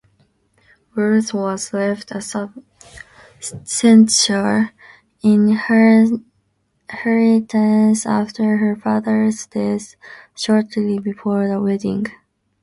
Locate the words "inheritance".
5.21-6.23